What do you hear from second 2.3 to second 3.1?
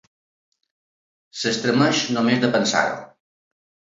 de pensar-ho.